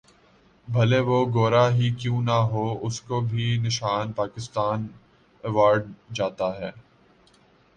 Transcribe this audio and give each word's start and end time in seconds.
بھلے 0.67 0.99
وہ 0.99 1.19
گورا 1.33 1.65
ہی 1.71 1.89
کیوں 1.99 2.21
نہ 2.21 2.37
ہو 2.51 2.63
اسکو 2.81 3.19
بھی 3.29 3.45
نشان 3.63 4.11
پاکستان 4.13 4.87
ایوارڈ 5.43 5.81
جاتا 6.15 6.47
ہے 6.59 6.71